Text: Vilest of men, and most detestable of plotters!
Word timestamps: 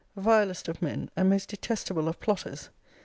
Vilest 0.15 0.67
of 0.67 0.81
men, 0.81 1.11
and 1.15 1.29
most 1.29 1.49
detestable 1.49 2.07
of 2.07 2.19
plotters! 2.19 2.69